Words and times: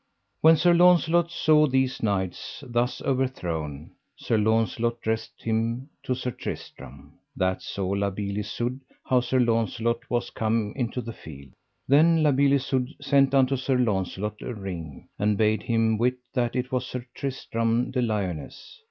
When 0.41 0.57
Sir 0.57 0.73
Launcelot 0.73 1.29
saw 1.29 1.67
these 1.67 2.01
knights 2.01 2.63
thus 2.65 3.03
overthrown, 3.03 3.91
Sir 4.15 4.35
Launcelot 4.35 4.99
dressed 4.99 5.43
him 5.43 5.91
to 6.01 6.15
Sir 6.15 6.31
Tristram. 6.31 7.19
That 7.35 7.61
saw 7.61 7.89
La 7.89 8.09
Beale 8.09 8.39
Isoud 8.39 8.79
how 9.05 9.19
Sir 9.19 9.39
Launcelot 9.39 10.09
was 10.09 10.31
come 10.31 10.73
into 10.75 11.01
the 11.01 11.13
field. 11.13 11.49
Then 11.87 12.23
La 12.23 12.31
Beale 12.31 12.53
Isoud 12.53 12.95
sent 12.99 13.35
unto 13.35 13.55
Sir 13.55 13.77
Launcelot 13.77 14.41
a 14.41 14.55
ring, 14.55 15.07
and 15.19 15.37
bade 15.37 15.61
him 15.61 15.99
wit 15.99 16.17
that 16.33 16.55
it 16.55 16.71
was 16.71 16.83
Sir 16.87 17.05
Tristram 17.13 17.91
de 17.91 18.01
Liones. 18.01 18.79